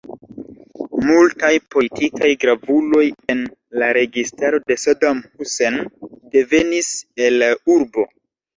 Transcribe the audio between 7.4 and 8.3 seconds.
la urbo.